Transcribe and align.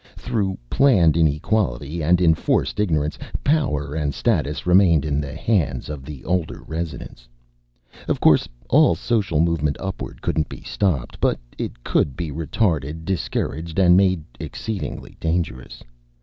Through 0.15 0.57
planned 0.67 1.15
inequality 1.15 2.01
and 2.01 2.19
enforced 2.21 2.79
ignorance, 2.79 3.19
power 3.43 3.93
and 3.93 4.15
status 4.15 4.65
remained 4.65 5.05
in 5.05 5.21
the 5.21 5.35
hands 5.35 5.89
of 5.89 6.05
the 6.05 6.25
older 6.25 6.63
residents. 6.65 7.29
Of 8.07 8.19
course, 8.19 8.49
all 8.67 8.95
social 8.95 9.39
movement 9.39 9.77
upward 9.79 10.23
couldn't 10.23 10.49
be 10.49 10.61
stopped. 10.63 11.21
But 11.21 11.37
it 11.55 11.83
could 11.83 12.17
be 12.17 12.31
retarded, 12.31 13.05
discouraged, 13.05 13.77
and 13.77 13.95
made 13.95 14.23
exceedingly 14.39 15.17
dangerous. 15.19 15.83